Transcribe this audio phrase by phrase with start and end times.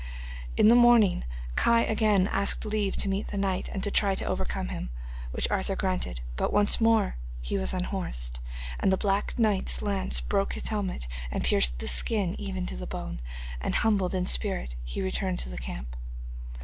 [0.57, 1.25] In the morning
[1.55, 4.89] Kai again asked leave to meet the knight and to try to overcome him,
[5.31, 6.21] which Arthur granted.
[6.37, 8.39] But once more he was unhorsed,
[8.79, 12.87] and the black knight's lance broke his helmet and pierced the skin even to the
[12.87, 13.21] bone,
[13.61, 15.95] and humbled in spirit he returned to the camp.